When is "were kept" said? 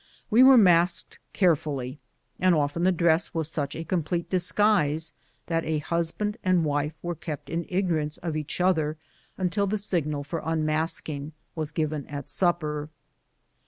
7.03-7.51